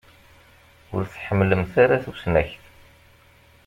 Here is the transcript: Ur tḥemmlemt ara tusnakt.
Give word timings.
Ur 0.95 1.03
tḥemmlemt 1.05 1.73
ara 1.83 2.03
tusnakt. 2.03 2.63